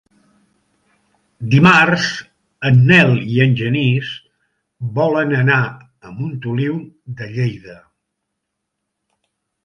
[1.49, 2.05] Dimarts
[2.69, 4.13] en Nel i en Genís
[4.95, 5.59] volen anar
[6.09, 6.79] a Montoliu
[7.21, 7.77] de Lleida.